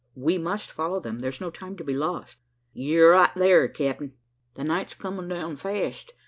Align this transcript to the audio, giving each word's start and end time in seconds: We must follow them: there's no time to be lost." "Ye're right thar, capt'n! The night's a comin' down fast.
We 0.15 0.39
must 0.39 0.71
follow 0.71 0.99
them: 0.99 1.19
there's 1.19 1.39
no 1.39 1.51
time 1.51 1.77
to 1.77 1.83
be 1.83 1.93
lost." 1.95 2.39
"Ye're 2.73 3.11
right 3.11 3.29
thar, 3.35 3.67
capt'n! 3.67 4.13
The 4.55 4.63
night's 4.63 4.93
a 4.93 4.97
comin' 4.97 5.27
down 5.29 5.57
fast. 5.57 6.13